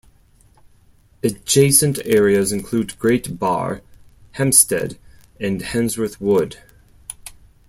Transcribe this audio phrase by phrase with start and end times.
[1.21, 3.83] Adjacent areas include Great Barr,
[4.33, 4.97] Hamstead
[5.39, 6.57] and Handsworth Wood.